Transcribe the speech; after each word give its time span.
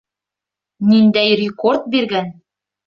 Ниндәй 0.93 1.39
рекорд 1.43 1.89
биргән! 1.97 2.39